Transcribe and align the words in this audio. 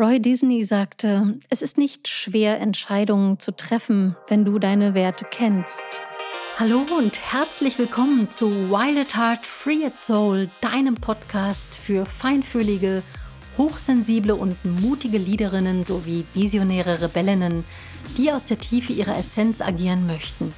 Roy 0.00 0.18
Disney 0.18 0.64
sagte, 0.64 1.38
es 1.50 1.60
ist 1.60 1.76
nicht 1.76 2.08
schwer, 2.08 2.58
Entscheidungen 2.58 3.38
zu 3.38 3.54
treffen, 3.54 4.16
wenn 4.28 4.46
du 4.46 4.58
deine 4.58 4.94
Werte 4.94 5.26
kennst. 5.30 5.84
Hallo 6.56 6.86
und 6.96 7.20
herzlich 7.34 7.78
willkommen 7.78 8.30
zu 8.30 8.50
Wild 8.70 8.96
at 8.96 9.14
Heart 9.14 9.44
Free 9.44 9.84
at 9.84 9.98
Soul, 9.98 10.48
deinem 10.62 10.94
Podcast 10.94 11.74
für 11.74 12.06
feinfühlige, 12.06 13.02
hochsensible 13.58 14.34
und 14.34 14.56
mutige 14.64 15.18
Leaderinnen 15.18 15.84
sowie 15.84 16.24
visionäre 16.32 17.02
Rebellinnen, 17.02 17.64
die 18.16 18.32
aus 18.32 18.46
der 18.46 18.58
Tiefe 18.58 18.94
ihrer 18.94 19.18
Essenz 19.18 19.60
agieren 19.60 20.06
möchten. 20.06 20.54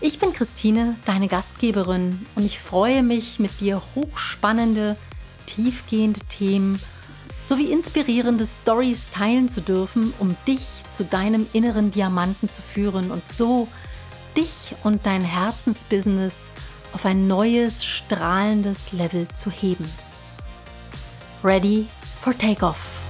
Ich 0.00 0.18
bin 0.18 0.32
Christine, 0.32 0.96
deine 1.04 1.28
Gastgeberin, 1.28 2.24
und 2.36 2.46
ich 2.46 2.58
freue 2.58 3.02
mich, 3.02 3.38
mit 3.38 3.60
dir 3.60 3.82
hochspannende, 3.94 4.96
tiefgehende 5.44 6.20
Themen 6.30 6.80
sowie 7.48 7.72
inspirierende 7.72 8.44
Stories 8.44 9.08
teilen 9.08 9.48
zu 9.48 9.62
dürfen, 9.62 10.12
um 10.18 10.36
dich 10.46 10.60
zu 10.90 11.02
deinem 11.02 11.46
inneren 11.54 11.90
Diamanten 11.90 12.50
zu 12.50 12.60
führen 12.60 13.10
und 13.10 13.26
so 13.26 13.68
dich 14.36 14.74
und 14.84 15.06
dein 15.06 15.22
Herzensbusiness 15.22 16.50
auf 16.92 17.06
ein 17.06 17.26
neues, 17.26 17.86
strahlendes 17.86 18.92
Level 18.92 19.26
zu 19.28 19.50
heben. 19.50 19.90
Ready 21.42 21.86
for 22.20 22.36
Takeoff. 22.36 23.00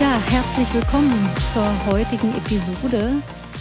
Ja, 0.00 0.18
herzlich 0.30 0.72
willkommen 0.72 1.28
zur 1.52 1.92
heutigen 1.92 2.34
Episode 2.34 3.12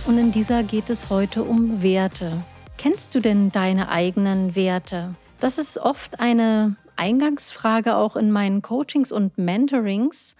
und 0.07 0.17
in 0.17 0.31
dieser 0.31 0.63
geht 0.63 0.89
es 0.89 1.09
heute 1.09 1.43
um 1.43 1.83
Werte. 1.83 2.41
Kennst 2.77 3.15
du 3.15 3.19
denn 3.19 3.51
deine 3.51 3.89
eigenen 3.89 4.55
Werte? 4.55 5.13
Das 5.41 5.57
ist 5.57 5.77
oft 5.77 6.21
eine 6.21 6.77
Eingangsfrage 6.97 7.95
auch 7.95 8.15
in 8.15 8.31
meinen 8.31 8.61
Coachings 8.61 9.11
und 9.11 9.37
Mentorings, 9.37 10.35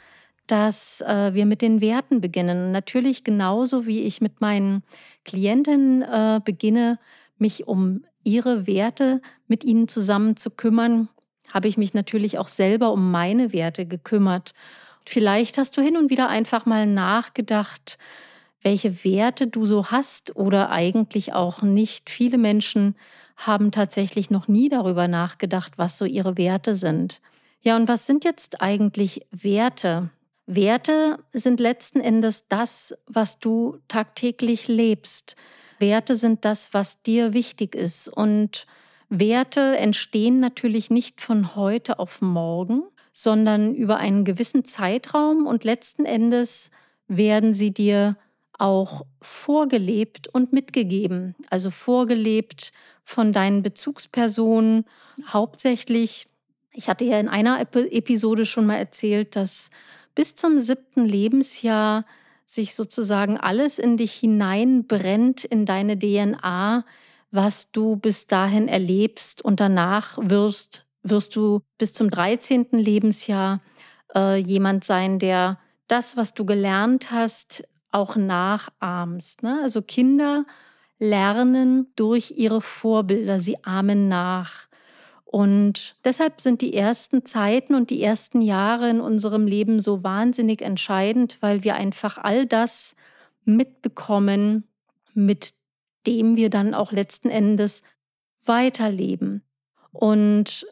dass 0.47 1.01
äh, 1.01 1.33
wir 1.33 1.45
mit 1.45 1.61
den 1.61 1.81
Werten 1.81 2.21
beginnen. 2.21 2.71
Natürlich 2.71 3.23
genauso 3.23 3.85
wie 3.85 4.01
ich 4.01 4.21
mit 4.21 4.41
meinen 4.41 4.83
Klientinnen 5.23 6.01
äh, 6.03 6.39
beginne, 6.43 6.99
mich 7.37 7.67
um 7.67 8.03
ihre 8.23 8.67
Werte 8.67 9.21
mit 9.47 9.63
ihnen 9.63 9.87
zusammen 9.87 10.35
zu 10.35 10.51
kümmern, 10.51 11.09
habe 11.53 11.67
ich 11.67 11.77
mich 11.77 11.93
natürlich 11.93 12.37
auch 12.37 12.47
selber 12.47 12.91
um 12.91 13.11
meine 13.11 13.53
Werte 13.53 13.85
gekümmert. 13.85 14.53
Vielleicht 15.05 15.57
hast 15.57 15.77
du 15.77 15.81
hin 15.81 15.97
und 15.97 16.09
wieder 16.09 16.29
einfach 16.29 16.65
mal 16.65 16.87
nachgedacht, 16.87 17.97
welche 18.65 19.05
Werte 19.05 19.45
du 19.45 19.65
so 19.67 19.91
hast 19.91 20.35
oder 20.35 20.71
eigentlich 20.71 21.33
auch 21.33 21.61
nicht. 21.61 22.09
Viele 22.09 22.39
Menschen 22.39 22.95
haben 23.37 23.71
tatsächlich 23.71 24.31
noch 24.31 24.47
nie 24.47 24.69
darüber 24.69 25.07
nachgedacht, 25.07 25.73
was 25.77 25.99
so 25.99 26.05
ihre 26.05 26.35
Werte 26.35 26.73
sind. 26.73 27.21
Ja, 27.61 27.75
und 27.75 27.87
was 27.87 28.07
sind 28.07 28.25
jetzt 28.25 28.61
eigentlich 28.61 29.21
Werte? 29.29 30.09
Werte 30.47 31.19
sind 31.31 31.59
letzten 31.59 31.99
Endes 31.99 32.47
das, 32.47 32.97
was 33.05 33.39
du 33.39 33.77
tagtäglich 33.87 34.67
lebst. 34.67 35.35
Werte 35.77 36.15
sind 36.15 36.43
das, 36.43 36.73
was 36.73 37.03
dir 37.03 37.33
wichtig 37.33 37.75
ist. 37.75 38.07
Und 38.07 38.65
Werte 39.09 39.77
entstehen 39.77 40.39
natürlich 40.39 40.89
nicht 40.89 41.21
von 41.21 41.55
heute 41.55 41.99
auf 41.99 42.19
morgen, 42.19 42.81
sondern 43.13 43.75
über 43.75 43.97
einen 43.97 44.25
gewissen 44.25 44.65
Zeitraum 44.65 45.45
und 45.45 45.63
letzten 45.63 46.05
Endes 46.05 46.71
werden 47.07 47.53
sie 47.53 47.71
dir 47.71 48.17
auch 48.57 49.05
vorgelebt 49.21 50.27
und 50.27 50.53
mitgegeben. 50.53 51.35
Also 51.49 51.69
vorgelebt 51.69 52.71
von 53.03 53.33
deinen 53.33 53.63
Bezugspersonen, 53.63 54.85
hauptsächlich. 55.27 56.27
Ich 56.71 56.89
hatte 56.89 57.05
ja 57.05 57.19
in 57.19 57.29
einer 57.29 57.59
Episode 57.61 58.45
schon 58.45 58.65
mal 58.65 58.77
erzählt, 58.77 59.35
dass 59.35 59.69
bis 60.13 60.35
zum 60.35 60.59
siebten 60.59 61.05
Lebensjahr 61.05 62.05
sich 62.45 62.75
sozusagen 62.75 63.37
alles 63.37 63.79
in 63.79 63.97
dich 63.97 64.13
hineinbrennt, 64.13 65.45
in 65.45 65.65
deine 65.65 65.97
DNA, 65.97 66.85
was 67.31 67.71
du 67.71 67.97
bis 67.97 68.27
dahin 68.27 68.67
erlebst 68.67 69.43
und 69.43 69.59
danach 69.59 70.17
wirst, 70.21 70.85
wirst 71.03 71.35
du 71.35 71.61
bis 71.77 71.93
zum 71.93 72.09
13. 72.09 72.67
Lebensjahr 72.71 73.61
äh, 74.15 74.37
jemand 74.37 74.83
sein, 74.83 75.19
der 75.19 75.59
das, 75.87 76.17
was 76.17 76.33
du 76.33 76.45
gelernt 76.45 77.11
hast, 77.11 77.63
auch 77.95 78.15
nachahmst. 78.15 79.41
Ne? 79.41 79.59
Also 79.63 79.81
Kinder 79.81 80.45
lernen 80.99 81.87
durch 81.95 82.31
ihre 82.31 82.61
Vorbilder, 82.61 83.39
sie 83.39 83.63
ahmen 83.63 84.07
nach. 84.07 84.67
Und 85.23 85.95
deshalb 86.03 86.39
sind 86.39 86.61
die 86.61 86.73
ersten 86.73 87.25
Zeiten 87.25 87.73
und 87.75 87.89
die 87.89 88.01
ersten 88.01 88.41
Jahre 88.41 88.89
in 88.89 89.01
unserem 89.01 89.47
Leben 89.47 89.79
so 89.79 90.03
wahnsinnig 90.03 90.61
entscheidend, 90.61 91.37
weil 91.41 91.63
wir 91.63 91.75
einfach 91.75 92.17
all 92.17 92.45
das 92.45 92.95
mitbekommen, 93.43 94.65
mit 95.13 95.53
dem 96.05 96.35
wir 96.35 96.49
dann 96.49 96.73
auch 96.73 96.91
letzten 96.91 97.29
Endes 97.29 97.81
weiterleben. 98.45 99.41
Und 99.91 100.67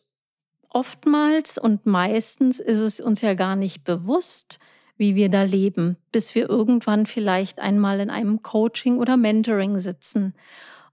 oftmals 0.70 1.58
und 1.58 1.86
meistens 1.86 2.60
ist 2.60 2.80
es 2.80 3.00
uns 3.00 3.22
ja 3.22 3.34
gar 3.34 3.56
nicht 3.56 3.84
bewusst, 3.84 4.60
wie 4.98 5.16
wir 5.16 5.30
da 5.30 5.44
leben, 5.44 5.98
bis 6.12 6.36
wir 6.36 6.50
irgendwann 6.50 7.06
vielleicht 7.06 7.60
einmal 7.60 8.00
in 8.00 8.10
einem 8.10 8.42
Coaching 8.44 8.98
oder 8.98 9.18
Mentoring 9.18 9.80
sitzen. 9.80 10.34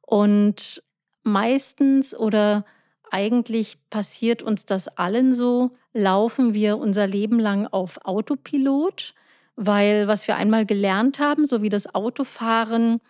Und 0.00 0.83
meistens 1.22 2.16
oder 2.16 2.65
eigentlich 3.11 3.78
passiert 3.91 4.43
uns 4.43 4.66
das 4.66 4.88
allen 4.88 5.33
so, 5.33 5.72
laufen 5.93 6.55
wir 6.55 6.78
unser 6.78 7.06
Leben 7.06 7.38
lang 7.38 7.66
auf 7.66 8.05
Autopilot, 8.05 9.15
weil 9.56 10.06
was 10.09 10.27
wir 10.28 10.37
einmal 10.37 10.65
gelernt 10.65 11.19
haben, 11.19 11.47
so 11.47 11.62
wie 11.62 11.69
das 11.69 11.94
Autofahren, 11.94 13.00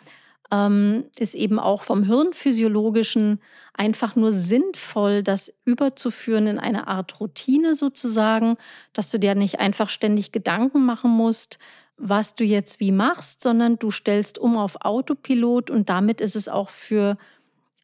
ähm, 0.51 1.05
ist 1.19 1.35
eben 1.35 1.59
auch 1.59 1.83
vom 1.83 2.05
Hirnphysiologischen 2.05 3.41
einfach 3.73 4.17
nur 4.17 4.33
sinnvoll, 4.33 5.23
das 5.23 5.53
überzuführen 5.65 6.47
in 6.47 6.59
eine 6.59 6.89
Art 6.89 7.21
Routine 7.21 7.75
sozusagen, 7.75 8.57
dass 8.93 9.11
du 9.11 9.19
dir 9.19 9.35
nicht 9.35 9.61
einfach 9.61 9.89
ständig 9.89 10.33
Gedanken 10.33 10.85
machen 10.85 11.11
musst, 11.11 11.59
was 11.97 12.35
du 12.35 12.45
jetzt 12.45 12.81
wie 12.81 12.93
machst, 12.93 13.43
sondern 13.43 13.79
du 13.79 13.91
stellst 13.91 14.39
um 14.39 14.57
auf 14.57 14.85
Autopilot 14.85 15.71
und 15.71 15.89
damit 15.89 16.21
ist 16.21 16.37
es 16.37 16.49
auch 16.49 16.71
für 16.71 17.17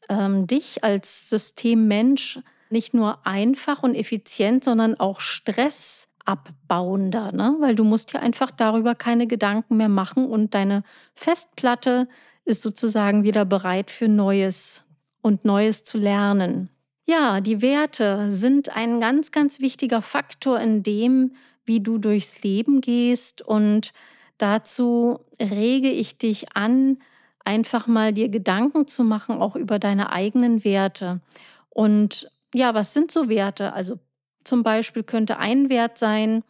ähm, 0.08 0.46
dich 0.46 0.82
als 0.82 1.28
Systemmensch 1.28 2.40
nicht 2.70 2.94
nur 2.94 3.26
einfach 3.26 3.82
und 3.82 3.94
effizient, 3.94 4.64
sondern 4.64 4.98
auch 4.98 5.20
stressabbauender, 5.20 7.32
ne? 7.32 7.56
weil 7.60 7.74
du 7.74 7.84
musst 7.84 8.12
ja 8.12 8.20
einfach 8.20 8.50
darüber 8.50 8.94
keine 8.94 9.26
Gedanken 9.26 9.76
mehr 9.76 9.88
machen 9.88 10.26
und 10.26 10.54
deine 10.54 10.82
Festplatte 11.14 12.08
ist 12.46 12.62
sozusagen 12.62 13.24
wieder 13.24 13.44
bereit 13.44 13.90
für 13.90 14.08
Neues 14.08 14.86
und 15.20 15.44
Neues 15.44 15.84
zu 15.84 15.98
lernen. 15.98 16.70
Ja, 17.04 17.40
die 17.40 17.60
Werte 17.60 18.30
sind 18.30 18.74
ein 18.74 19.00
ganz, 19.00 19.30
ganz 19.30 19.60
wichtiger 19.60 20.00
Faktor 20.00 20.58
in 20.60 20.82
dem, 20.82 21.34
wie 21.64 21.80
du 21.80 21.98
durchs 21.98 22.42
Leben 22.42 22.80
gehst. 22.80 23.42
Und 23.42 23.92
dazu 24.38 25.20
rege 25.40 25.90
ich 25.90 26.18
dich 26.18 26.56
an, 26.56 26.98
einfach 27.44 27.86
mal 27.86 28.12
dir 28.12 28.28
Gedanken 28.28 28.86
zu 28.86 29.04
machen, 29.04 29.40
auch 29.40 29.56
über 29.56 29.78
deine 29.78 30.10
eigenen 30.10 30.64
Werte. 30.64 31.20
Und 31.68 32.30
ja, 32.54 32.74
was 32.74 32.92
sind 32.92 33.10
so 33.10 33.28
Werte? 33.28 33.72
Also 33.72 33.98
zum 34.44 34.62
Beispiel 34.62 35.02
könnte 35.02 35.38
ein 35.38 35.68
Wert 35.68 35.98
sein, 35.98 36.42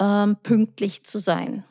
ähm, 0.00 0.36
pünktlich 0.42 1.04
zu 1.04 1.18
sein. 1.18 1.64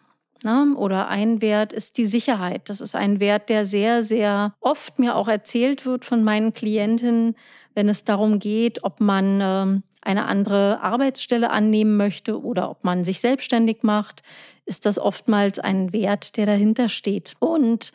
Ne? 0.46 0.76
Oder 0.78 1.08
ein 1.08 1.42
Wert 1.42 1.74
ist 1.74 1.98
die 1.98 2.06
Sicherheit. 2.06 2.70
Das 2.70 2.80
ist 2.80 2.96
ein 2.96 3.20
Wert, 3.20 3.50
der 3.50 3.66
sehr, 3.66 4.04
sehr 4.04 4.54
oft 4.60 5.00
mir 5.00 5.16
auch 5.16 5.28
erzählt 5.28 5.88
wird 5.88 6.06
von 6.06 6.24
meinen 6.24 6.54
Klientinnen, 6.54 7.36
wenn 7.74 7.90
es 7.90 8.04
darum 8.04 8.38
geht, 8.38 8.84
ob 8.84 9.02
man 9.02 9.40
ähm, 9.42 9.84
eine 10.02 10.26
andere 10.26 10.82
Arbeitsstelle 10.82 11.50
annehmen 11.50 11.98
möchte 11.98 12.40
oder 12.40 12.70
ob 12.70 12.84
man 12.84 13.04
sich 13.04 13.22
selbstständig 13.22 13.82
macht, 13.82 14.22
ist 14.66 14.86
das 14.86 15.00
oftmals 15.00 15.58
ein 15.58 15.92
Wert, 15.94 16.38
der 16.38 16.46
dahinter 16.46 16.90
steht. 16.90 17.34
Und 17.40 17.92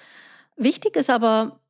wichtig 0.56 0.96
ist 0.96 1.08
aber 1.08 1.60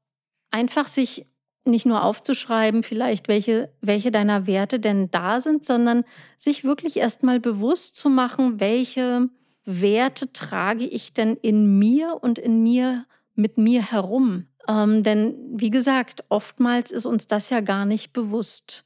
einfach 0.50 0.88
sich 0.88 1.26
nicht 1.66 1.84
nur 1.84 2.02
aufzuschreiben, 2.04 2.82
vielleicht 2.82 3.28
welche, 3.28 3.70
welche 3.82 4.10
deiner 4.10 4.46
Werte 4.46 4.80
denn 4.80 5.10
da 5.10 5.42
sind, 5.42 5.62
sondern 5.62 6.04
sich 6.38 6.64
wirklich 6.64 6.96
erstmal 6.96 7.38
bewusst 7.38 7.96
zu 7.96 8.08
machen, 8.08 8.60
welche 8.60 9.28
Werte 9.64 10.32
trage 10.32 10.84
ich 10.84 11.12
denn 11.12 11.36
in 11.36 11.78
mir 11.78 12.18
und 12.20 12.38
in 12.38 12.62
mir 12.62 13.06
mit 13.34 13.58
mir 13.58 13.82
herum? 13.82 14.46
Ähm, 14.68 15.02
denn 15.02 15.34
wie 15.52 15.70
gesagt, 15.70 16.24
oftmals 16.28 16.90
ist 16.90 17.06
uns 17.06 17.26
das 17.26 17.50
ja 17.50 17.60
gar 17.60 17.84
nicht 17.84 18.12
bewusst. 18.12 18.84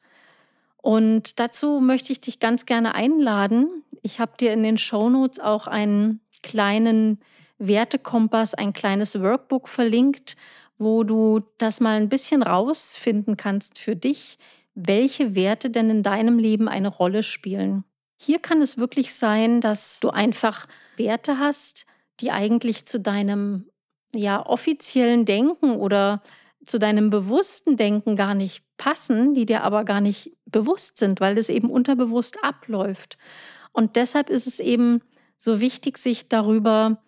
Und 0.76 1.40
dazu 1.40 1.80
möchte 1.80 2.12
ich 2.12 2.20
dich 2.20 2.40
ganz 2.40 2.66
gerne 2.66 2.94
einladen. 2.94 3.84
Ich 4.02 4.20
habe 4.20 4.36
dir 4.38 4.52
in 4.52 4.62
den 4.62 4.76
Shownotes 4.76 5.40
auch 5.40 5.66
einen 5.66 6.20
kleinen 6.42 7.20
Wertekompass, 7.58 8.54
ein 8.54 8.72
kleines 8.72 9.20
Workbook 9.20 9.68
verlinkt, 9.68 10.36
wo 10.76 11.04
du 11.04 11.40
das 11.58 11.80
mal 11.80 11.96
ein 11.96 12.08
bisschen 12.08 12.42
rausfinden 12.42 13.36
kannst 13.36 13.78
für 13.78 13.96
dich, 13.96 14.38
welche 14.74 15.34
Werte 15.34 15.70
denn 15.70 15.88
in 15.88 16.02
deinem 16.02 16.38
Leben 16.38 16.68
eine 16.68 16.88
Rolle 16.88 17.22
spielen. 17.22 17.84
Hier 18.24 18.38
kann 18.38 18.62
es 18.62 18.78
wirklich 18.78 19.14
sein, 19.14 19.60
dass 19.60 20.00
du 20.00 20.10
einfach 20.10 20.66
Werte 20.96 21.38
hast, 21.38 21.86
die 22.20 22.30
eigentlich 22.30 22.86
zu 22.86 22.98
deinem 23.00 23.70
ja 24.14 24.44
offiziellen 24.44 25.24
Denken 25.24 25.72
oder 25.76 26.22
zu 26.66 26.78
deinem 26.78 27.10
bewussten 27.10 27.76
Denken 27.76 28.16
gar 28.16 28.34
nicht 28.34 28.64
passen, 28.76 29.34
die 29.34 29.46
dir 29.46 29.62
aber 29.62 29.84
gar 29.84 30.00
nicht 30.00 30.32
bewusst 30.46 30.98
sind, 30.98 31.20
weil 31.20 31.34
das 31.34 31.48
eben 31.48 31.70
unterbewusst 31.70 32.42
abläuft. 32.42 33.18
Und 33.72 33.96
deshalb 33.96 34.30
ist 34.30 34.46
es 34.46 34.60
eben 34.60 35.02
so 35.36 35.60
wichtig, 35.60 35.98
sich 35.98 36.28
darüber 36.28 37.03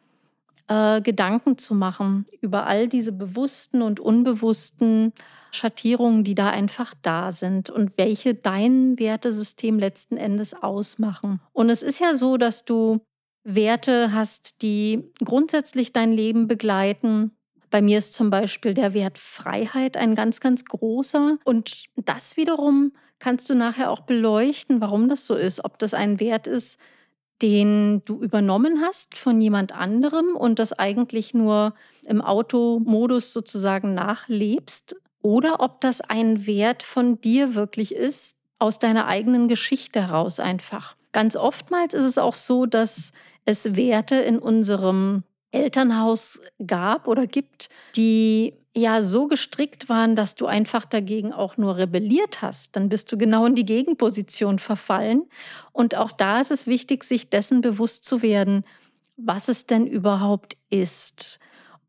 äh, 0.69 1.01
Gedanken 1.01 1.59
zu 1.59 1.75
machen, 1.75 2.27
über 2.41 2.67
all 2.67 2.89
diese 2.89 3.13
bewussten 3.13 3.83
und 3.83 4.01
unbewussten 4.01 5.13
Schattierungen, 5.53 6.25
die 6.25 6.35
da 6.35 6.51
einfach 6.51 6.95
da 7.03 7.31
sind 7.33 7.71
und 7.71 7.97
welche 7.99 8.35
dein 8.35 8.99
Wertesystem 8.99 9.79
letzten 9.79 10.17
Endes 10.17 10.55
ausmachen. 10.55 11.41
Und 11.53 11.71
es 11.71 11.83
ist 11.83 12.01
ja 12.01 12.15
so, 12.15 12.37
dass 12.37 12.65
du 12.65 13.01
Werte 13.45 14.13
hast, 14.13 14.63
die 14.63 15.13
grundsätzlich 15.25 15.93
dein 15.93 16.13
Leben 16.13 16.49
begleiten. 16.49 17.31
Bei 17.71 17.81
mir 17.81 17.99
ist 17.99 18.15
zum 18.15 18.29
Beispiel 18.29 18.75
der 18.75 18.93
Wert 18.93 19.19
Freiheit 19.19 19.97
ein 19.97 20.17
ganz, 20.17 20.41
ganz 20.41 20.65
großer. 20.65 21.39
Und 21.45 21.85
das 21.97 22.37
wiederum 22.37 22.93
kannst 23.19 23.49
du 23.49 23.55
nachher 23.55 23.91
auch 23.91 24.01
beleuchten, 24.01 24.81
warum 24.81 25.09
das 25.09 25.27
so 25.27 25.35
ist. 25.35 25.65
Ob 25.65 25.79
das 25.79 25.95
ein 25.95 26.19
Wert 26.19 26.47
ist, 26.49 26.81
den 27.43 28.03
du 28.05 28.21
übernommen 28.21 28.81
hast 28.83 29.17
von 29.17 29.41
jemand 29.41 29.73
anderem 29.73 30.37
und 30.37 30.59
das 30.59 30.73
eigentlich 30.73 31.35
nur 31.35 31.75
im 32.05 32.21
Automodus 32.21 33.33
sozusagen 33.33 33.95
nachlebst 33.95 34.97
oder 35.23 35.61
ob 35.61 35.81
das 35.81 36.01
ein 36.01 36.47
Wert 36.47 36.83
von 36.83 37.21
dir 37.21 37.55
wirklich 37.55 37.95
ist, 37.95 38.37
aus 38.59 38.79
deiner 38.79 39.07
eigenen 39.07 39.49
Geschichte 39.49 40.01
heraus 40.09 40.41
einfach. 40.41 40.97
Ganz 41.13 41.37
oftmals 41.37 41.95
ist 41.95 42.05
es 42.05 42.19
auch 42.19 42.35
so, 42.35 42.65
dass 42.65 43.13
es 43.45 43.77
Werte 43.77 44.17
in 44.17 44.39
unserem 44.39 45.25
Elternhaus 45.51 46.41
gab 46.67 47.09
oder 47.09 47.27
gibt, 47.27 47.69
die 47.97 48.55
ja 48.77 49.03
so 49.03 49.27
gestrickt 49.27 49.89
waren, 49.89 50.17
dass 50.17 50.35
du 50.35 50.47
einfach 50.47 50.85
dagegen 50.85 51.33
auch 51.33 51.57
nur 51.57 51.77
rebelliert 51.77 52.43
hast, 52.43 52.77
dann 52.77 52.89
bist 52.89 53.11
du 53.11 53.19
genau 53.19 53.47
in 53.47 53.55
die 53.55 53.65
Gegenposition 53.65 54.59
verfallen. 54.59 55.25
Und 55.73 55.95
auch 55.95 56.13
da 56.13 56.41
ist 56.41 56.51
es 56.51 56.67
wichtig, 56.67 57.05
sich 57.05 57.31
dessen 57.31 57.63
bewusst 57.63 58.05
zu 58.05 58.23
werden, 58.23 58.65
was 59.17 59.49
es 59.49 59.67
denn 59.67 59.87
überhaupt 59.87 60.57
ist. 60.69 61.39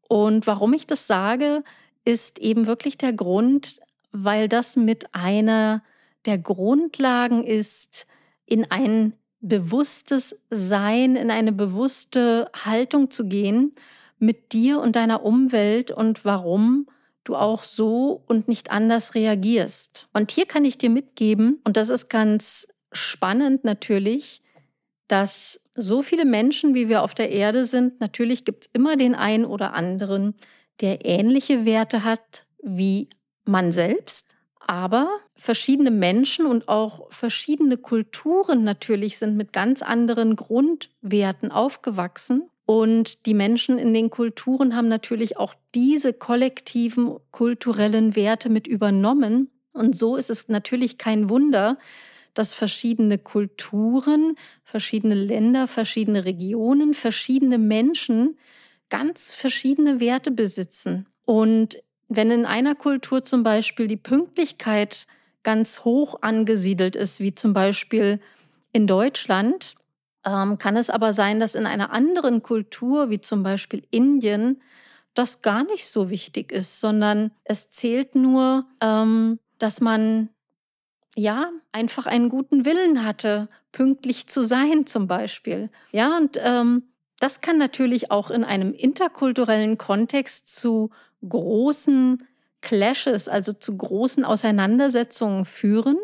Und 0.08 0.48
warum 0.48 0.74
ich 0.74 0.88
das 0.88 1.08
sage, 1.08 1.64
ist 2.06 2.40
eben 2.40 2.68
wirklich 2.68 2.98
der 2.98 3.12
Grund, 3.12 3.82
weil 4.12 4.48
das 4.48 4.78
mit 4.78 5.14
einer 5.14 5.84
der 6.26 6.38
Grundlagen 6.38 7.44
ist, 7.44 8.08
in 8.46 8.72
ein 8.72 9.14
bewusstes 9.42 10.40
Sein, 10.50 11.16
in 11.18 11.32
eine 11.32 11.52
bewusste 11.52 12.50
Haltung 12.66 13.12
zu 13.12 13.28
gehen, 13.28 13.76
mit 14.20 14.54
dir 14.54 14.80
und 14.80 14.96
deiner 14.96 15.24
Umwelt 15.24 15.92
und 15.92 16.26
warum 16.26 16.88
du 17.24 17.36
auch 17.36 17.64
so 17.64 18.24
und 18.28 18.48
nicht 18.48 18.72
anders 18.72 19.16
reagierst. 19.16 20.08
Und 20.14 20.32
hier 20.32 20.46
kann 20.46 20.66
ich 20.66 20.78
dir 20.78 20.90
mitgeben, 20.90 21.60
und 21.64 21.78
das 21.78 21.90
ist 21.90 22.10
ganz 22.10 22.68
spannend 22.92 23.64
natürlich, 23.64 24.42
dass 25.08 25.62
so 25.76 26.02
viele 26.02 26.26
Menschen, 26.26 26.74
wie 26.74 26.90
wir 26.90 27.04
auf 27.04 27.14
der 27.14 27.30
Erde 27.30 27.66
sind, 27.66 28.00
natürlich 28.00 28.46
gibt 28.46 28.66
es 28.66 28.72
immer 28.74 28.98
den 28.98 29.14
einen 29.14 29.46
oder 29.46 29.74
anderen, 29.74 30.36
der 30.82 31.06
ähnliche 31.06 31.66
Werte 31.66 32.04
hat 32.04 32.48
wie 32.68 33.10
man 33.46 33.72
selbst. 33.72 34.36
Aber 34.60 35.10
verschiedene 35.36 35.92
Menschen 35.92 36.46
und 36.46 36.68
auch 36.68 37.12
verschiedene 37.12 37.78
Kulturen 37.78 38.64
natürlich 38.64 39.18
sind 39.18 39.38
mit 39.38 39.54
ganz 39.54 39.82
anderen 39.82 40.36
Grundwerten 40.36 41.52
aufgewachsen. 41.52 42.50
Und 42.68 43.26
die 43.26 43.34
Menschen 43.34 43.78
in 43.78 43.94
den 43.94 44.10
Kulturen 44.10 44.76
haben 44.76 44.90
natürlich 44.90 45.38
auch 45.38 45.54
diese 45.74 46.12
kollektiven 46.12 47.16
kulturellen 47.32 48.18
Werte 48.18 48.50
mit 48.50 48.68
übernommen. 48.68 49.50
Und 49.72 49.98
so 49.98 50.18
ist 50.18 50.30
es 50.30 50.50
natürlich 50.50 50.98
kein 50.98 51.30
Wunder, 51.30 51.78
dass 52.34 52.54
verschiedene 52.54 53.20
Kulturen, 53.20 54.36
verschiedene 54.66 55.16
Länder, 55.16 55.66
verschiedene 55.68 56.26
Regionen, 56.26 56.94
verschiedene 56.94 57.58
Menschen 57.58 58.38
ganz 58.90 59.32
verschiedene 59.32 60.02
Werte 60.02 60.32
besitzen. 60.32 61.06
Und 61.24 61.78
wenn 62.10 62.32
in 62.32 62.46
einer 62.46 62.76
Kultur 62.76 63.24
zum 63.24 63.44
Beispiel 63.44 63.88
die 63.88 63.96
Pünktlichkeit 63.96 65.08
ganz 65.42 65.86
hoch 65.86 66.22
angesiedelt 66.22 66.98
ist, 66.98 67.22
wie 67.22 67.34
zum 67.34 67.54
Beispiel 67.54 68.20
in 68.74 68.88
Deutschland, 68.88 69.76
ähm, 70.28 70.58
kann 70.58 70.76
es 70.76 70.90
aber 70.90 71.14
sein, 71.14 71.40
dass 71.40 71.56
in 71.56 71.66
einer 71.66 71.94
anderen 71.94 72.44
Kultur, 72.44 73.10
wie 73.10 73.22
zum 73.22 73.44
Beispiel 73.44 73.84
Indien, 73.92 74.62
das 75.14 75.42
gar 75.42 75.64
nicht 75.64 75.88
so 75.88 76.10
wichtig 76.10 76.52
ist, 76.52 76.80
sondern 76.80 77.32
es 77.46 77.70
zählt 77.70 78.14
nur, 78.14 78.66
ähm, 78.82 79.40
dass 79.58 79.80
man 79.80 80.30
ja 81.16 81.50
einfach 81.72 82.06
einen 82.06 82.30
guten 82.30 82.66
Willen 82.66 83.06
hatte, 83.06 83.50
pünktlich 83.72 84.28
zu 84.28 84.44
sein 84.44 84.86
zum 84.86 85.08
Beispiel. 85.08 85.72
Ja, 85.92 86.18
und 86.18 86.38
ähm, 86.44 86.84
das 87.20 87.42
kann 87.42 87.58
natürlich 87.58 88.12
auch 88.12 88.30
in 88.30 88.44
einem 88.44 88.74
interkulturellen 88.74 89.78
Kontext 89.78 90.54
zu 90.56 90.92
großen 91.28 92.28
Clashes, 92.62 93.30
also 93.30 93.54
zu 93.54 93.78
großen 93.78 94.26
Auseinandersetzungen 94.26 95.46
führen, 95.46 95.98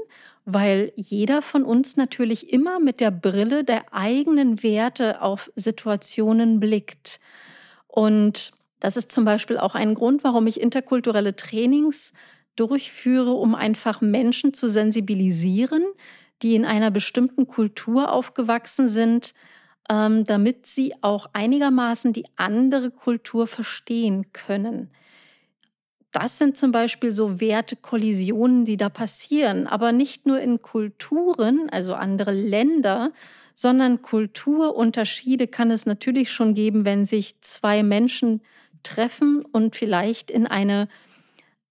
weil 0.45 0.91
jeder 0.95 1.41
von 1.41 1.63
uns 1.63 1.95
natürlich 1.95 2.51
immer 2.51 2.79
mit 2.79 2.99
der 2.99 3.11
Brille 3.11 3.63
der 3.63 3.93
eigenen 3.93 4.61
Werte 4.61 5.21
auf 5.21 5.51
Situationen 5.55 6.59
blickt. 6.59 7.19
Und 7.87 8.51
das 8.79 8.97
ist 8.97 9.11
zum 9.11 9.23
Beispiel 9.23 9.57
auch 9.57 9.75
ein 9.75 9.93
Grund, 9.95 10.23
warum 10.23 10.47
ich 10.47 10.59
interkulturelle 10.59 11.35
Trainings 11.35 12.11
durchführe, 12.55 13.31
um 13.31 13.55
einfach 13.55 14.01
Menschen 14.01 14.53
zu 14.53 14.67
sensibilisieren, 14.67 15.83
die 16.41 16.55
in 16.55 16.65
einer 16.65 16.91
bestimmten 16.91 17.47
Kultur 17.47 18.11
aufgewachsen 18.11 18.87
sind, 18.87 19.33
ähm, 19.89 20.23
damit 20.25 20.65
sie 20.65 20.93
auch 21.01 21.29
einigermaßen 21.33 22.13
die 22.13 22.25
andere 22.35 22.91
Kultur 22.91 23.47
verstehen 23.47 24.31
können. 24.33 24.89
Das 26.13 26.37
sind 26.37 26.55
zum 26.55 26.71
Beispiel 26.71 27.11
so 27.11 27.41
Wertekollisionen, 27.41 28.65
die 28.65 28.77
da 28.77 28.89
passieren, 28.89 29.65
aber 29.65 29.91
nicht 29.91 30.27
nur 30.27 30.39
in 30.39 30.61
Kulturen, 30.61 31.69
also 31.71 31.95
andere 31.95 32.31
Länder, 32.31 33.11
sondern 33.55 34.03
Kulturunterschiede 34.03 35.47
kann 35.47 35.71
es 35.71 35.87
natürlich 35.87 36.31
schon 36.31 36.53
geben, 36.53 36.85
wenn 36.85 37.05
sich 37.05 37.41
zwei 37.41 37.81
Menschen 37.81 38.41
treffen 38.83 39.43
und 39.43 39.75
vielleicht 39.75 40.29
in 40.29 40.45
eine 40.45 40.87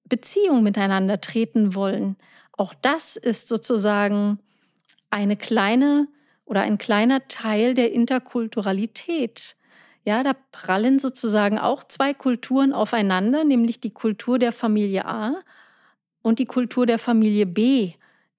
Beziehung 0.09 0.65
miteinander 0.65 1.21
treten 1.21 1.77
wollen. 1.77 2.17
Auch 2.51 2.75
das 2.75 3.17
ist 3.17 3.47
sozusagen 3.47 4.41
eine 5.09 5.37
kleine 5.37 6.09
oder 6.45 6.63
ein 6.63 6.79
kleiner 6.79 7.29
Teil 7.29 7.75
der 7.75 7.93
Interkulturalität. 7.93 9.55
Ja, 10.05 10.25
da 10.25 10.33
prallen 10.51 10.99
sozusagen 10.99 11.59
auch 11.59 11.85
zwei 11.85 12.13
Kulturen 12.13 12.73
aufeinander, 12.73 13.45
nämlich 13.45 13.81
die 13.81 13.93
Kultur 13.93 14.39
der 14.39 14.53
Familie 14.53 15.05
A 15.07 15.35
und 16.23 16.39
die 16.41 16.47
Kultur 16.47 16.87
der 16.87 16.99
Familie 16.99 17.47
B, 17.47 17.93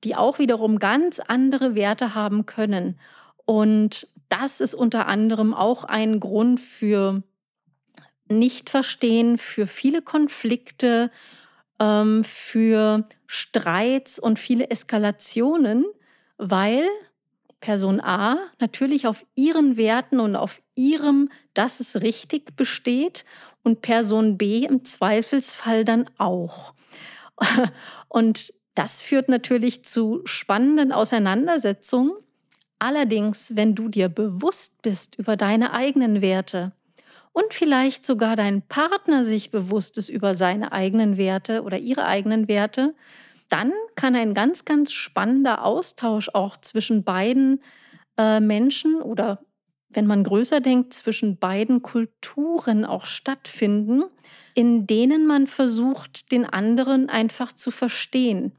die 0.03 0.15
auch 0.15 0.39
wiederum 0.39 0.79
ganz 0.79 1.22
andere 1.22 1.75
Werte 1.75 2.15
haben 2.15 2.46
können. 2.46 3.00
Und 3.46 4.08
das 4.27 4.60
ist 4.60 4.74
unter 4.74 5.08
anderem 5.08 5.53
auch 5.53 5.86
ein 5.86 6.20
Grund 6.20 6.60
für 6.60 7.24
Nichtverstehen, 8.29 9.38
für 9.38 9.67
viele 9.67 10.01
Konflikte, 10.01 11.12
ähm, 11.79 12.24
für 12.24 13.08
Streits 13.27 14.20
und 14.20 14.39
viele 14.39 14.70
Eskalationen, 14.70 15.86
weil 16.38 16.84
Person 17.63 18.01
A 18.01 18.38
natürlich 18.60 19.08
auf 19.08 19.25
ihren 19.36 19.77
Werten 19.77 20.20
und 20.20 20.36
auf 20.36 20.62
ihrem, 20.75 21.29
dass 21.53 21.79
es 21.79 22.01
richtig 22.01 22.58
besteht 22.58 23.24
und 23.63 23.82
Person 23.82 24.38
B 24.38 24.65
im 24.65 24.84
Zweifelsfall 24.84 25.86
dann 25.86 26.10
auch. 26.17 26.74
Und 28.10 28.53
das 28.75 29.01
führt 29.01 29.29
natürlich 29.29 29.86
zu 29.86 30.20
spannenden 30.25 30.91
Auseinandersetzungen. 30.91 32.12
Allerdings, 32.79 33.55
wenn 33.55 33.75
du 33.75 33.88
dir 33.88 34.10
bewusst 34.10 34.82
bist 34.82 35.15
über 35.15 35.38
deine 35.38 35.72
eigenen 35.72 36.22
Werte 36.22 36.74
und 37.32 37.53
vielleicht 37.53 38.05
sogar 38.05 38.36
dein 38.36 38.62
Partner 38.63 39.24
sich 39.24 39.51
bewusst 39.51 39.98
ist 39.98 40.10
über 40.10 40.36
seine 40.36 40.74
eigenen 40.74 41.15
Werte 41.15 41.63
oder 41.63 41.77
ihre 41.77 42.05
eigenen 42.05 42.50
Werte, 42.50 42.93
dann 43.53 43.72
kann 43.93 44.15
ein 44.15 44.33
ganz, 44.33 44.65
ganz 44.65 44.91
spannender 44.91 45.63
Austausch 45.63 46.29
auch 46.33 46.57
zwischen 46.57 47.03
beiden 47.03 47.62
äh, 48.17 48.39
Menschen 48.39 49.00
oder 49.00 49.45
wenn 49.89 50.07
man 50.07 50.24
größer 50.24 50.60
denkt, 50.60 50.93
zwischen 50.93 51.38
beiden 51.38 51.83
Kulturen 51.83 52.83
auch 52.83 53.05
stattfinden, 53.05 54.05
in 54.55 54.88
denen 54.88 55.27
man 55.27 55.45
versucht, 55.45 56.31
den 56.31 56.45
anderen 56.45 57.10
einfach 57.10 57.53
zu 57.53 57.69
verstehen. 57.69 58.53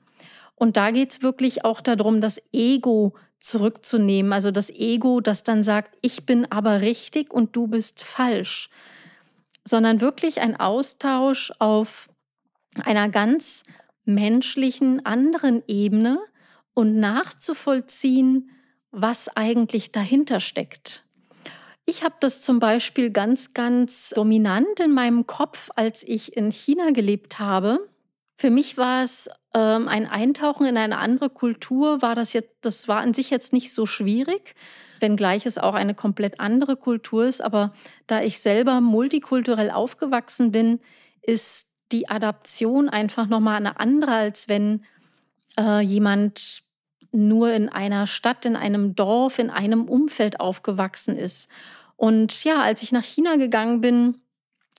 Und 0.54 0.76
da 0.76 0.92
geht 0.92 1.10
es 1.10 1.22
wirklich 1.22 1.64
auch 1.64 1.80
darum, 1.80 2.20
das 2.20 2.40
Ego 2.52 3.16
zurückzunehmen. 3.40 4.32
Also 4.32 4.52
das 4.52 4.70
Ego, 4.70 5.20
das 5.20 5.42
dann 5.42 5.64
sagt, 5.64 5.98
ich 6.02 6.24
bin 6.24 6.46
aber 6.52 6.82
richtig 6.82 7.34
und 7.34 7.56
du 7.56 7.66
bist 7.66 8.04
falsch. 8.04 8.70
Sondern 9.64 10.00
wirklich 10.00 10.40
ein 10.40 10.54
Austausch 10.54 11.52
auf 11.58 12.08
einer 12.84 13.08
ganz 13.08 13.64
menschlichen 14.04 15.04
anderen 15.04 15.62
Ebene 15.66 16.18
und 16.74 16.98
nachzuvollziehen, 16.98 18.50
was 18.90 19.34
eigentlich 19.36 19.92
dahinter 19.92 20.40
steckt. 20.40 21.04
Ich 21.86 22.02
habe 22.02 22.14
das 22.20 22.40
zum 22.40 22.60
Beispiel 22.60 23.10
ganz, 23.10 23.52
ganz 23.52 24.10
dominant 24.10 24.80
in 24.80 24.92
meinem 24.92 25.26
Kopf, 25.26 25.70
als 25.76 26.02
ich 26.02 26.36
in 26.36 26.50
China 26.50 26.90
gelebt 26.92 27.38
habe. 27.38 27.78
Für 28.36 28.50
mich 28.50 28.78
war 28.78 29.02
es 29.02 29.28
ähm, 29.54 29.86
ein 29.88 30.06
Eintauchen 30.06 30.66
in 30.66 30.76
eine 30.76 30.98
andere 30.98 31.28
Kultur, 31.28 32.00
war 32.00 32.14
das 32.14 32.32
jetzt, 32.32 32.50
das 32.62 32.88
war 32.88 33.00
an 33.00 33.14
sich 33.14 33.30
jetzt 33.30 33.52
nicht 33.52 33.72
so 33.72 33.84
schwierig, 33.84 34.54
wenngleich 35.00 35.44
es 35.44 35.58
auch 35.58 35.74
eine 35.74 35.94
komplett 35.94 36.40
andere 36.40 36.76
Kultur 36.76 37.26
ist. 37.26 37.42
Aber 37.42 37.74
da 38.06 38.22
ich 38.22 38.40
selber 38.40 38.80
multikulturell 38.80 39.70
aufgewachsen 39.70 40.52
bin, 40.52 40.80
ist 41.20 41.68
die 41.92 42.08
Adaption 42.08 42.88
einfach 42.88 43.28
nochmal 43.28 43.56
eine 43.56 43.78
andere, 43.78 44.12
als 44.12 44.48
wenn 44.48 44.84
äh, 45.58 45.80
jemand 45.80 46.62
nur 47.12 47.52
in 47.52 47.68
einer 47.68 48.06
Stadt, 48.06 48.44
in 48.44 48.56
einem 48.56 48.94
Dorf, 48.96 49.38
in 49.38 49.50
einem 49.50 49.84
Umfeld 49.84 50.40
aufgewachsen 50.40 51.16
ist. 51.16 51.48
Und 51.96 52.42
ja, 52.44 52.60
als 52.60 52.82
ich 52.82 52.90
nach 52.90 53.04
China 53.04 53.36
gegangen 53.36 53.80
bin, 53.80 54.20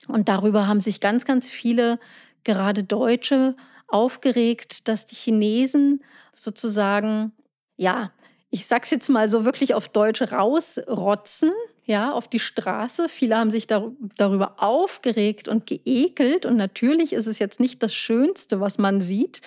und 0.06 0.28
darüber 0.28 0.66
haben 0.66 0.80
sich 0.80 1.00
ganz, 1.00 1.24
ganz 1.24 1.50
viele, 1.50 1.98
gerade 2.44 2.84
Deutsche, 2.84 3.56
aufgeregt, 3.88 4.88
dass 4.88 5.06
die 5.06 5.14
Chinesen 5.14 6.02
sozusagen, 6.32 7.32
ja, 7.76 8.12
ich 8.50 8.66
sag's 8.66 8.90
jetzt 8.90 9.08
mal 9.08 9.28
so 9.28 9.44
wirklich 9.44 9.74
auf 9.74 9.88
Deutsch 9.88 10.22
rausrotzen, 10.22 11.52
ja, 11.86 12.12
auf 12.12 12.26
die 12.26 12.40
Straße. 12.40 13.08
Viele 13.08 13.38
haben 13.38 13.52
sich 13.52 13.68
dar 13.68 13.92
darüber 14.16 14.54
aufgeregt 14.58 15.46
und 15.46 15.66
geekelt. 15.66 16.44
Und 16.44 16.56
natürlich 16.56 17.12
ist 17.12 17.28
es 17.28 17.38
jetzt 17.38 17.60
nicht 17.60 17.80
das 17.82 17.94
Schönste, 17.94 18.60
was 18.60 18.78
man 18.78 19.00
sieht 19.00 19.40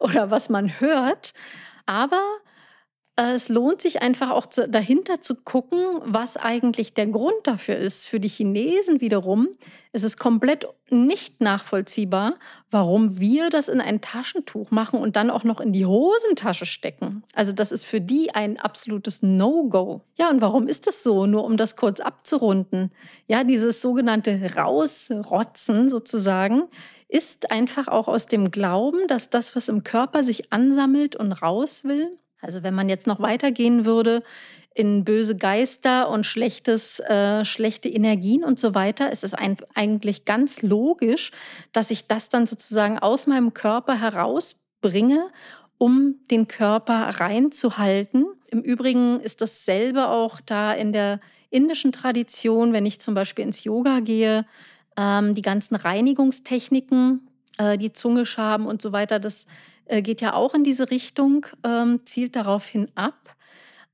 oder 0.00 0.30
was 0.30 0.48
man 0.48 0.80
hört. 0.80 1.32
Aber 1.86 2.20
es 3.16 3.48
lohnt 3.48 3.80
sich 3.80 4.02
einfach 4.02 4.30
auch 4.30 4.46
zu, 4.46 4.68
dahinter 4.68 5.20
zu 5.20 5.36
gucken, 5.36 5.78
was 6.04 6.36
eigentlich 6.36 6.94
der 6.94 7.06
Grund 7.06 7.36
dafür 7.44 7.76
ist. 7.76 8.08
Für 8.08 8.18
die 8.18 8.28
Chinesen 8.28 9.00
wiederum 9.00 9.48
ist 9.92 10.02
es 10.02 10.16
komplett 10.16 10.66
nicht 10.90 11.40
nachvollziehbar, 11.40 12.34
warum 12.72 13.20
wir 13.20 13.50
das 13.50 13.68
in 13.68 13.80
ein 13.80 14.00
Taschentuch 14.00 14.72
machen 14.72 14.98
und 14.98 15.14
dann 15.14 15.30
auch 15.30 15.44
noch 15.44 15.60
in 15.60 15.72
die 15.72 15.86
Hosentasche 15.86 16.66
stecken. 16.66 17.22
Also 17.34 17.52
das 17.52 17.70
ist 17.70 17.84
für 17.84 18.00
die 18.00 18.34
ein 18.34 18.58
absolutes 18.58 19.22
No-Go. 19.22 20.00
Ja, 20.16 20.28
und 20.30 20.40
warum 20.40 20.66
ist 20.66 20.88
das 20.88 21.04
so? 21.04 21.26
Nur 21.26 21.44
um 21.44 21.56
das 21.56 21.76
kurz 21.76 22.00
abzurunden. 22.00 22.90
Ja, 23.28 23.44
dieses 23.44 23.80
sogenannte 23.80 24.54
Rausrotzen 24.56 25.88
sozusagen 25.88 26.64
ist 27.06 27.52
einfach 27.52 27.86
auch 27.86 28.08
aus 28.08 28.26
dem 28.26 28.50
Glauben, 28.50 29.06
dass 29.06 29.30
das, 29.30 29.54
was 29.54 29.68
im 29.68 29.84
Körper 29.84 30.24
sich 30.24 30.52
ansammelt 30.52 31.14
und 31.14 31.30
raus 31.30 31.84
will, 31.84 32.16
also 32.44 32.62
wenn 32.62 32.74
man 32.74 32.88
jetzt 32.88 33.06
noch 33.06 33.20
weitergehen 33.20 33.84
würde 33.84 34.22
in 34.74 35.04
böse 35.04 35.36
Geister 35.36 36.10
und 36.10 36.26
schlechtes, 36.26 36.98
äh, 37.00 37.44
schlechte 37.44 37.88
Energien 37.88 38.44
und 38.44 38.58
so 38.58 38.74
weiter, 38.74 39.12
ist 39.12 39.22
es 39.22 39.32
ein, 39.32 39.56
eigentlich 39.74 40.24
ganz 40.24 40.62
logisch, 40.62 41.30
dass 41.72 41.90
ich 41.90 42.08
das 42.08 42.28
dann 42.28 42.46
sozusagen 42.46 42.98
aus 42.98 43.28
meinem 43.28 43.54
Körper 43.54 44.00
herausbringe, 44.00 45.28
um 45.78 46.16
den 46.30 46.48
Körper 46.48 47.20
reinzuhalten. 47.20 48.26
Im 48.50 48.62
Übrigen 48.62 49.20
ist 49.20 49.40
dasselbe 49.40 50.08
auch 50.08 50.40
da 50.40 50.72
in 50.72 50.92
der 50.92 51.20
indischen 51.50 51.92
Tradition, 51.92 52.72
wenn 52.72 52.84
ich 52.84 53.00
zum 53.00 53.14
Beispiel 53.14 53.44
ins 53.44 53.62
Yoga 53.62 54.00
gehe, 54.00 54.44
ähm, 54.96 55.34
die 55.34 55.42
ganzen 55.42 55.76
Reinigungstechniken, 55.76 57.28
äh, 57.58 57.78
die 57.78 57.92
Zunge 57.92 58.26
schaben 58.26 58.66
und 58.66 58.82
so 58.82 58.90
weiter, 58.90 59.20
das 59.20 59.46
äh, 59.86 60.02
geht 60.02 60.20
ja 60.20 60.34
auch 60.34 60.54
in 60.54 60.64
diese 60.64 60.90
Richtung, 60.90 61.46
ähm, 61.64 62.00
zielt 62.04 62.36
darauf 62.36 62.66
hin 62.66 62.90
ab. 62.94 63.36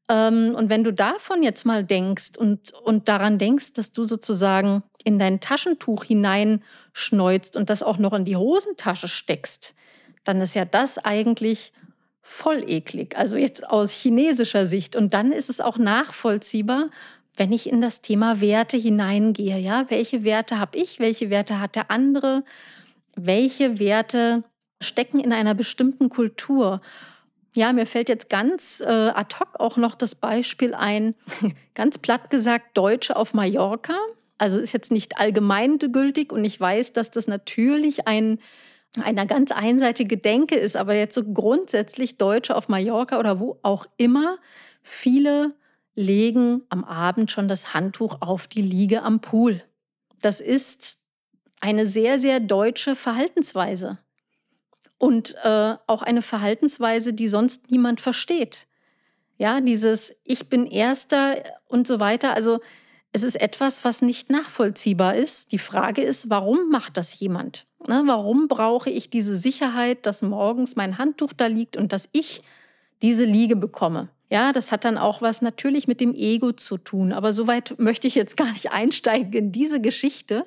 Ähm, 0.08 0.54
und 0.56 0.68
wenn 0.68 0.84
du 0.84 0.92
davon 0.92 1.42
jetzt 1.42 1.64
mal 1.64 1.84
denkst 1.84 2.36
und, 2.36 2.72
und 2.72 3.08
daran 3.08 3.38
denkst, 3.38 3.74
dass 3.74 3.92
du 3.92 4.04
sozusagen 4.04 4.82
in 5.04 5.18
dein 5.18 5.40
Taschentuch 5.40 6.04
hineinschneuzt 6.04 7.56
und 7.56 7.70
das 7.70 7.82
auch 7.82 7.98
noch 7.98 8.12
in 8.12 8.24
die 8.24 8.36
Hosentasche 8.36 9.08
steckst, 9.08 9.74
dann 10.24 10.40
ist 10.40 10.54
ja 10.54 10.64
das 10.64 10.98
eigentlich 10.98 11.72
voll 12.22 12.62
eklig. 12.68 13.16
Also 13.16 13.36
jetzt 13.36 13.68
aus 13.68 13.92
chinesischer 13.92 14.66
Sicht. 14.66 14.96
Und 14.96 15.14
dann 15.14 15.32
ist 15.32 15.48
es 15.48 15.60
auch 15.60 15.78
nachvollziehbar, 15.78 16.90
wenn 17.36 17.52
ich 17.52 17.68
in 17.70 17.80
das 17.80 18.02
Thema 18.02 18.40
Werte 18.40 18.76
hineingehe. 18.76 19.58
Ja, 19.58 19.86
welche 19.88 20.24
Werte 20.24 20.58
habe 20.58 20.76
ich? 20.76 20.98
Welche 20.98 21.30
Werte 21.30 21.60
hat 21.60 21.76
der 21.76 21.90
andere? 21.90 22.44
Welche 23.16 23.78
Werte 23.78 24.44
stecken 24.80 25.20
in 25.20 25.32
einer 25.32 25.54
bestimmten 25.54 26.08
Kultur. 26.08 26.80
Ja, 27.54 27.72
mir 27.72 27.86
fällt 27.86 28.08
jetzt 28.08 28.28
ganz 28.28 28.80
äh, 28.80 28.86
ad 28.86 29.36
hoc 29.38 29.58
auch 29.58 29.76
noch 29.76 29.94
das 29.94 30.14
Beispiel 30.14 30.74
ein, 30.74 31.14
ganz 31.74 31.98
platt 31.98 32.30
gesagt, 32.30 32.76
Deutsche 32.76 33.16
auf 33.16 33.34
Mallorca. 33.34 33.96
Also 34.38 34.58
ist 34.58 34.72
jetzt 34.72 34.90
nicht 34.90 35.18
allgemeingültig 35.18 36.32
und 36.32 36.44
ich 36.44 36.58
weiß, 36.58 36.92
dass 36.92 37.10
das 37.10 37.26
natürlich 37.26 38.06
ein, 38.06 38.38
eine 39.02 39.26
ganz 39.26 39.52
einseitige 39.52 40.16
Denke 40.16 40.54
ist, 40.54 40.76
aber 40.76 40.94
jetzt 40.94 41.14
so 41.14 41.24
grundsätzlich 41.24 42.16
Deutsche 42.16 42.56
auf 42.56 42.68
Mallorca 42.68 43.18
oder 43.18 43.38
wo 43.38 43.58
auch 43.62 43.86
immer, 43.98 44.38
viele 44.82 45.54
legen 45.94 46.62
am 46.70 46.84
Abend 46.84 47.30
schon 47.30 47.48
das 47.48 47.74
Handtuch 47.74 48.22
auf 48.22 48.46
die 48.46 48.62
Liege 48.62 49.02
am 49.02 49.20
Pool. 49.20 49.62
Das 50.22 50.40
ist 50.40 50.98
eine 51.60 51.86
sehr, 51.86 52.18
sehr 52.18 52.40
deutsche 52.40 52.96
Verhaltensweise 52.96 53.98
und 55.00 55.34
äh, 55.44 55.76
auch 55.86 56.02
eine 56.02 56.20
Verhaltensweise, 56.20 57.14
die 57.14 57.26
sonst 57.26 57.70
niemand 57.70 58.02
versteht. 58.02 58.66
Ja, 59.38 59.62
dieses 59.62 60.14
Ich 60.24 60.50
bin 60.50 60.66
Erster 60.66 61.42
und 61.68 61.86
so 61.86 62.00
weiter. 62.00 62.34
Also 62.34 62.60
es 63.10 63.22
ist 63.22 63.40
etwas, 63.40 63.82
was 63.82 64.02
nicht 64.02 64.28
nachvollziehbar 64.28 65.16
ist. 65.16 65.52
Die 65.52 65.58
Frage 65.58 66.02
ist, 66.02 66.28
warum 66.28 66.68
macht 66.68 66.98
das 66.98 67.18
jemand? 67.18 67.64
Ne, 67.88 68.02
warum 68.04 68.46
brauche 68.46 68.90
ich 68.90 69.08
diese 69.08 69.36
Sicherheit, 69.36 70.04
dass 70.04 70.20
morgens 70.20 70.76
mein 70.76 70.98
Handtuch 70.98 71.32
da 71.32 71.46
liegt 71.46 71.78
und 71.78 71.94
dass 71.94 72.10
ich 72.12 72.42
diese 73.00 73.24
Liege 73.24 73.56
bekomme? 73.56 74.10
Ja, 74.28 74.52
das 74.52 74.70
hat 74.70 74.84
dann 74.84 74.98
auch 74.98 75.22
was 75.22 75.40
natürlich 75.40 75.88
mit 75.88 76.02
dem 76.02 76.14
Ego 76.14 76.52
zu 76.52 76.76
tun. 76.76 77.14
Aber 77.14 77.32
soweit 77.32 77.78
möchte 77.78 78.06
ich 78.06 78.16
jetzt 78.16 78.36
gar 78.36 78.52
nicht 78.52 78.70
einsteigen 78.70 79.32
in 79.32 79.50
diese 79.50 79.80
Geschichte. 79.80 80.46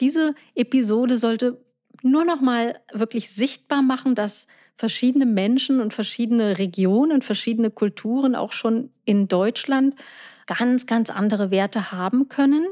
Diese 0.00 0.34
Episode 0.56 1.16
sollte 1.16 1.63
nur 2.04 2.24
noch 2.24 2.40
mal 2.40 2.78
wirklich 2.92 3.30
sichtbar 3.30 3.82
machen, 3.82 4.14
dass 4.14 4.46
verschiedene 4.76 5.26
Menschen 5.26 5.80
und 5.80 5.94
verschiedene 5.94 6.58
Regionen, 6.58 7.22
verschiedene 7.22 7.70
Kulturen 7.70 8.34
auch 8.34 8.52
schon 8.52 8.90
in 9.04 9.28
Deutschland 9.28 9.94
ganz, 10.46 10.86
ganz 10.86 11.10
andere 11.10 11.50
Werte 11.50 11.92
haben 11.92 12.28
können. 12.28 12.66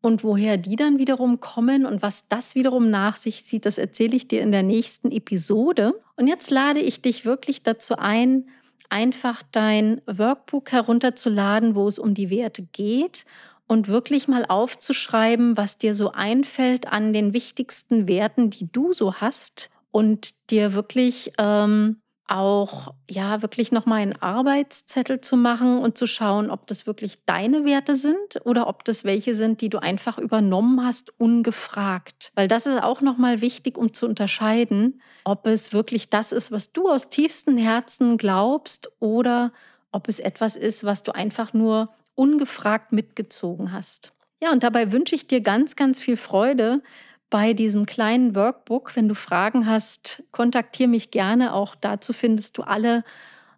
Und 0.00 0.22
woher 0.22 0.58
die 0.58 0.76
dann 0.76 0.98
wiederum 0.98 1.40
kommen 1.40 1.86
und 1.86 2.02
was 2.02 2.28
das 2.28 2.54
wiederum 2.54 2.90
nach 2.90 3.16
sich 3.16 3.44
zieht, 3.44 3.64
das 3.64 3.78
erzähle 3.78 4.16
ich 4.16 4.28
dir 4.28 4.42
in 4.42 4.52
der 4.52 4.62
nächsten 4.62 5.10
Episode. 5.10 5.94
Und 6.16 6.26
jetzt 6.26 6.50
lade 6.50 6.80
ich 6.80 7.00
dich 7.00 7.24
wirklich 7.24 7.62
dazu 7.62 7.96
ein, 7.96 8.46
einfach 8.90 9.42
dein 9.50 10.02
Workbook 10.06 10.72
herunterzuladen, 10.72 11.74
wo 11.74 11.88
es 11.88 11.98
um 11.98 12.12
die 12.12 12.28
Werte 12.28 12.62
geht 12.62 13.24
und 13.66 13.88
wirklich 13.88 14.28
mal 14.28 14.44
aufzuschreiben, 14.46 15.56
was 15.56 15.78
dir 15.78 15.94
so 15.94 16.12
einfällt 16.12 16.86
an 16.86 17.12
den 17.12 17.32
wichtigsten 17.32 18.08
Werten, 18.08 18.50
die 18.50 18.70
du 18.70 18.92
so 18.92 19.14
hast 19.14 19.70
und 19.90 20.50
dir 20.50 20.74
wirklich 20.74 21.32
ähm, 21.38 22.00
auch 22.26 22.94
ja 23.08 23.42
wirklich 23.42 23.70
noch 23.70 23.84
mal 23.86 23.96
einen 23.96 24.20
Arbeitszettel 24.20 25.20
zu 25.20 25.36
machen 25.36 25.78
und 25.78 25.98
zu 25.98 26.06
schauen, 26.06 26.50
ob 26.50 26.66
das 26.66 26.86
wirklich 26.86 27.18
deine 27.26 27.64
Werte 27.64 27.96
sind 27.96 28.40
oder 28.44 28.66
ob 28.66 28.84
das 28.84 29.04
welche 29.04 29.34
sind, 29.34 29.60
die 29.60 29.68
du 29.68 29.78
einfach 29.78 30.18
übernommen 30.18 30.84
hast 30.84 31.18
ungefragt, 31.20 32.32
weil 32.34 32.48
das 32.48 32.66
ist 32.66 32.82
auch 32.82 33.02
noch 33.02 33.18
mal 33.18 33.40
wichtig, 33.40 33.76
um 33.76 33.92
zu 33.92 34.06
unterscheiden, 34.06 35.02
ob 35.24 35.46
es 35.46 35.72
wirklich 35.72 36.08
das 36.08 36.32
ist, 36.32 36.50
was 36.50 36.72
du 36.72 36.88
aus 36.88 37.08
tiefstem 37.08 37.58
Herzen 37.58 38.16
glaubst 38.16 38.90
oder 39.00 39.52
ob 39.92 40.08
es 40.08 40.18
etwas 40.18 40.56
ist, 40.56 40.84
was 40.84 41.02
du 41.02 41.14
einfach 41.14 41.52
nur 41.52 41.90
ungefragt 42.14 42.92
mitgezogen 42.92 43.72
hast. 43.72 44.12
Ja, 44.42 44.52
und 44.52 44.62
dabei 44.62 44.92
wünsche 44.92 45.14
ich 45.14 45.26
dir 45.26 45.40
ganz, 45.40 45.76
ganz 45.76 46.00
viel 46.00 46.16
Freude 46.16 46.82
bei 47.30 47.52
diesem 47.52 47.86
kleinen 47.86 48.34
Workbook. 48.34 48.94
Wenn 48.94 49.08
du 49.08 49.14
Fragen 49.14 49.66
hast, 49.66 50.22
kontaktiere 50.30 50.88
mich 50.88 51.10
gerne. 51.10 51.54
Auch 51.54 51.74
dazu 51.74 52.12
findest 52.12 52.58
du 52.58 52.62
alle 52.62 53.04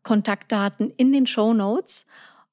Kontaktdaten 0.03 0.93
in 0.97 1.13
den 1.13 1.27
Show 1.27 1.53
Notes. 1.53 2.07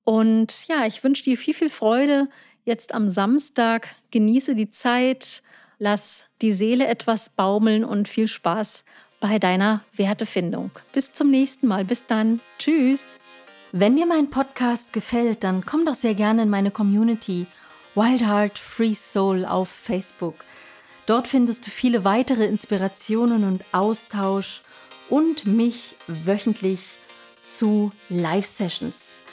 Und 0.03 0.67
ja, 0.67 0.86
ich 0.86 1.03
wünsche 1.03 1.24
dir 1.24 1.38
viel, 1.38 1.53
viel 1.53 1.69
Freude 1.69 2.27
jetzt 2.65 2.93
am 2.93 3.07
Samstag. 3.07 3.95
Genieße 4.12 4.55
die 4.55 4.69
Zeit, 4.69 5.43
lass 5.77 6.29
die 6.41 6.51
Seele 6.51 6.88
etwas 6.88 7.29
baumeln 7.29 7.86
und 7.86 8.07
viel 8.07 8.27
Spaß 8.27 8.83
bei 9.19 9.39
deiner 9.39 9.83
Wertefindung. 9.95 10.72
Bis 10.91 11.13
zum 11.13 11.29
nächsten 11.29 11.67
Mal. 11.67 11.86
Bis 11.86 12.05
dann. 12.05 12.41
Tschüss. 12.60 13.19
Wenn 13.75 13.96
dir 13.96 14.06
mein 14.06 14.30
Podcast 14.30 14.94
gefällt, 14.94 15.44
dann 15.44 15.65
komm 15.65 15.84
doch 15.84 15.96
sehr 15.96 16.13
gerne 16.13 16.44
in 16.44 16.50
meine 16.51 16.70
Community 16.70 17.48
Wild 17.96 18.22
Heart 18.22 18.60
Free 18.60 18.94
Soul 18.94 19.46
auf 19.46 19.68
Facebook. 19.68 20.36
Dort 21.08 21.27
findest 21.27 21.65
du 21.65 21.72
viele 21.72 22.06
weitere 22.06 22.46
Inspirationen 22.46 23.44
und 23.44 23.65
Austausch 23.72 24.62
und 25.10 25.48
mich 25.48 25.96
wöchentlich 26.06 26.82
zu 27.42 27.92
Live-Sessions. 28.10 29.24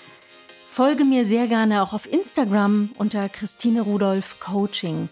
Folge 0.67 1.05
mir 1.05 1.27
sehr 1.27 1.47
gerne 1.47 1.83
auch 1.83 1.93
auf 1.93 2.11
Instagram 2.11 2.93
unter 2.97 3.29
Christine 3.29 3.83
Rudolph 3.83 4.41
Coaching. 4.41 5.11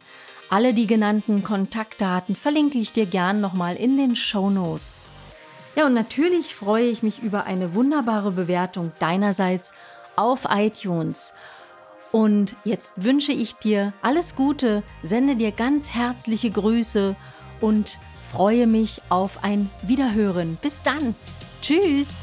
Alle 0.48 0.72
die 0.72 0.86
genannten 0.86 1.44
Kontaktdaten 1.44 2.34
verlinke 2.34 2.78
ich 2.78 2.94
dir 2.94 3.04
gern 3.04 3.42
nochmal 3.42 3.76
in 3.76 3.98
den 3.98 4.16
Show 4.16 4.48
Notes. 4.48 5.10
Ja, 5.78 5.86
und 5.86 5.94
natürlich 5.94 6.56
freue 6.56 6.86
ich 6.86 7.04
mich 7.04 7.22
über 7.22 7.44
eine 7.44 7.72
wunderbare 7.72 8.32
Bewertung 8.32 8.90
deinerseits 8.98 9.72
auf 10.16 10.48
iTunes. 10.50 11.34
Und 12.10 12.56
jetzt 12.64 12.94
wünsche 12.96 13.30
ich 13.30 13.54
dir 13.54 13.92
alles 14.02 14.34
Gute, 14.34 14.82
sende 15.04 15.36
dir 15.36 15.52
ganz 15.52 15.94
herzliche 15.94 16.50
Grüße 16.50 17.14
und 17.60 18.00
freue 18.32 18.66
mich 18.66 19.02
auf 19.08 19.44
ein 19.44 19.70
Wiederhören. 19.82 20.58
Bis 20.60 20.82
dann. 20.82 21.14
Tschüss. 21.62 22.22